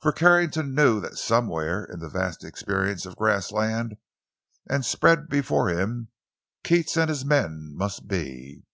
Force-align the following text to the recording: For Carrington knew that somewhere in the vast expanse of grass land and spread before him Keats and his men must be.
For 0.00 0.10
Carrington 0.10 0.74
knew 0.74 1.00
that 1.02 1.18
somewhere 1.18 1.84
in 1.84 2.00
the 2.00 2.08
vast 2.08 2.42
expanse 2.42 3.06
of 3.06 3.14
grass 3.14 3.52
land 3.52 3.96
and 4.68 4.84
spread 4.84 5.28
before 5.28 5.68
him 5.68 6.08
Keats 6.64 6.96
and 6.96 7.08
his 7.08 7.24
men 7.24 7.70
must 7.76 8.08
be. 8.08 8.64